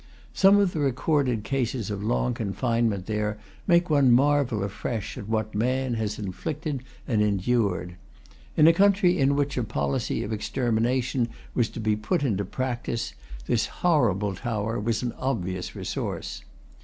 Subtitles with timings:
[0.33, 5.53] Some of the recorded cases of long confinement there make one marvel afresh at what
[5.53, 7.97] man has inflicted and endured.
[8.57, 13.13] In a country in which a policy of extermination was to be put into practice
[13.45, 16.41] this horrible tower was an obvious resource.